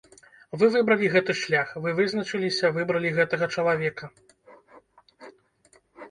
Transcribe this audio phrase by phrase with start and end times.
[0.61, 4.09] Вы выбралі гэты шлях, вы вызначыліся, выбралі гэтага чалавека.